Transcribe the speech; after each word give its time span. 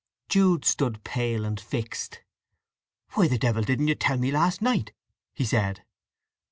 Jude 0.29 0.65
stood 0.65 1.03
pale 1.03 1.45
and 1.45 1.59
fixed. 1.59 2.21
"Why 3.11 3.27
the 3.27 3.37
devil 3.37 3.61
didn't 3.61 3.87
you 3.87 3.93
tell 3.93 4.17
me 4.17 4.31
last, 4.31 4.59
night!" 4.59 4.93
he 5.31 5.45
said. 5.45 5.83